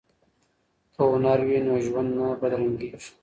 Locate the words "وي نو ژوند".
1.47-2.09